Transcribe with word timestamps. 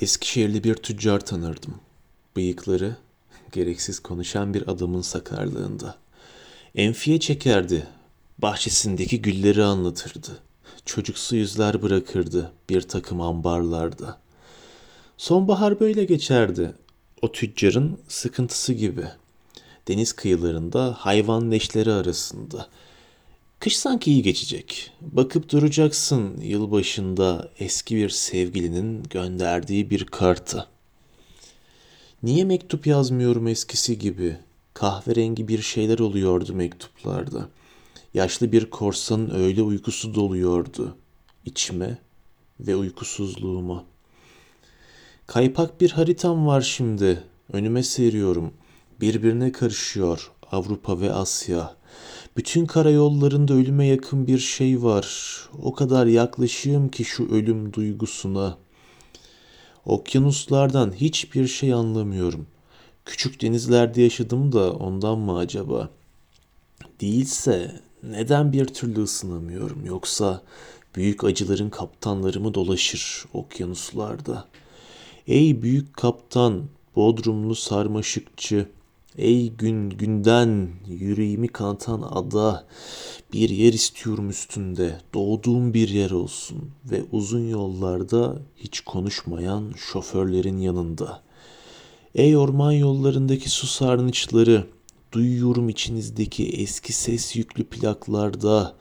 Eskişehirli 0.00 0.64
bir 0.64 0.74
tüccar 0.74 1.20
tanırdım. 1.20 1.74
Bıyıkları, 2.36 2.96
gereksiz 3.52 4.00
konuşan 4.00 4.54
bir 4.54 4.68
adamın 4.68 5.02
sakarlığında. 5.02 5.96
Enfiye 6.74 7.20
çekerdi, 7.20 7.86
bahçesindeki 8.38 9.22
gülleri 9.22 9.64
anlatırdı. 9.64 10.38
Çocuksu 10.84 11.36
yüzler 11.36 11.82
bırakırdı 11.82 12.52
bir 12.70 12.80
takım 12.82 13.20
ambarlarda. 13.20 14.18
Sonbahar 15.16 15.80
böyle 15.80 16.04
geçerdi. 16.04 16.72
O 17.22 17.32
tüccarın 17.32 17.98
sıkıntısı 18.08 18.72
gibi. 18.72 19.04
Deniz 19.88 20.12
kıyılarında 20.12 20.94
hayvan 20.98 21.50
leşleri 21.50 21.92
arasında. 21.92 22.68
Kış 23.60 23.76
sanki 23.76 24.12
iyi 24.12 24.22
geçecek. 24.22 24.90
Bakıp 25.00 25.50
duracaksın 25.50 26.40
yılbaşında 26.40 27.50
eski 27.58 27.96
bir 27.96 28.08
sevgilinin 28.08 29.02
gönderdiği 29.02 29.90
bir 29.90 30.04
kartı. 30.04 30.66
Niye 32.22 32.44
mektup 32.44 32.86
yazmıyorum 32.86 33.48
eskisi 33.48 33.98
gibi? 33.98 34.36
Kahverengi 34.74 35.48
bir 35.48 35.62
şeyler 35.62 35.98
oluyordu 35.98 36.54
mektuplarda. 36.54 37.48
Yaşlı 38.14 38.52
bir 38.52 38.70
korsanın 38.70 39.30
öyle 39.30 39.62
uykusu 39.62 40.14
doluyordu 40.14 40.96
içime 41.44 41.98
ve 42.60 42.76
uykusuzluğuma. 42.76 43.84
Kaypak 45.26 45.80
bir 45.80 45.90
haritam 45.90 46.46
var 46.46 46.60
şimdi. 46.60 47.22
Önüme 47.52 47.82
seriyorum. 47.82 48.52
Birbirine 49.00 49.52
karışıyor 49.52 50.32
Avrupa 50.52 51.00
ve 51.00 51.12
Asya. 51.12 51.76
Bütün 52.38 52.66
karayollarında 52.66 53.54
ölüme 53.54 53.86
yakın 53.86 54.26
bir 54.26 54.38
şey 54.38 54.82
var. 54.82 55.38
O 55.62 55.74
kadar 55.74 56.06
yaklaşığım 56.06 56.88
ki 56.88 57.04
şu 57.04 57.30
ölüm 57.30 57.72
duygusuna. 57.72 58.58
Okyanuslardan 59.86 60.92
hiçbir 60.92 61.46
şey 61.46 61.72
anlamıyorum. 61.72 62.46
Küçük 63.04 63.42
denizlerde 63.42 64.02
yaşadım 64.02 64.52
da 64.52 64.72
ondan 64.72 65.18
mı 65.18 65.38
acaba? 65.38 65.90
Değilse 67.00 67.80
neden 68.02 68.52
bir 68.52 68.64
türlü 68.64 69.02
ısınamıyorum? 69.02 69.86
Yoksa 69.86 70.42
büyük 70.96 71.24
acıların 71.24 71.70
kaptanları 71.70 72.40
mı 72.40 72.54
dolaşır 72.54 73.24
okyanuslarda? 73.32 74.48
Ey 75.26 75.62
büyük 75.62 75.94
kaptan, 75.94 76.64
Bodrumlu 76.96 77.54
sarmaşıkçı, 77.54 78.68
ey 79.18 79.52
gün 79.52 79.90
günden 79.90 80.68
yüreğimi 80.86 81.48
kanatan 81.48 82.02
ada, 82.02 82.66
bir 83.32 83.50
yer 83.50 83.72
istiyorum 83.72 84.30
üstünde, 84.30 85.00
doğduğum 85.14 85.74
bir 85.74 85.88
yer 85.88 86.10
olsun 86.10 86.70
ve 86.84 87.04
uzun 87.12 87.48
yollarda 87.48 88.42
hiç 88.56 88.80
konuşmayan 88.80 89.72
şoförlerin 89.76 90.58
yanında. 90.58 91.22
Ey 92.14 92.36
orman 92.36 92.72
yollarındaki 92.72 93.50
su 93.50 93.66
sarnıçları, 93.66 94.66
duyuyorum 95.12 95.68
içinizdeki 95.68 96.48
eski 96.48 96.92
ses 96.92 97.36
yüklü 97.36 97.64
plaklarda, 97.64 98.74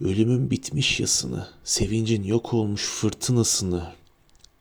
ölümün 0.00 0.50
bitmiş 0.50 1.00
yasını, 1.00 1.46
sevincin 1.64 2.22
yok 2.22 2.54
olmuş 2.54 2.82
fırtınasını, 2.82 3.92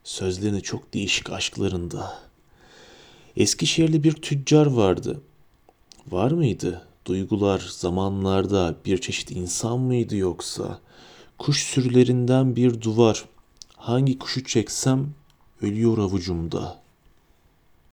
sözlerini 0.03 0.61
çok 0.61 0.93
değişik 0.93 1.29
aşklarında. 1.29 2.26
Eskişehirli 3.37 4.03
bir 4.03 4.11
tüccar 4.11 4.65
vardı. 4.65 5.21
Var 6.07 6.31
mıydı? 6.31 6.87
Duygular 7.05 7.67
zamanlarda 7.69 8.75
bir 8.85 8.97
çeşit 8.97 9.31
insan 9.31 9.79
mıydı 9.79 10.15
yoksa? 10.15 10.79
Kuş 11.39 11.63
sürülerinden 11.63 12.55
bir 12.55 12.81
duvar. 12.81 13.25
Hangi 13.75 14.19
kuşu 14.19 14.43
çeksem 14.43 15.09
ölüyor 15.61 15.97
avucumda. 15.97 16.81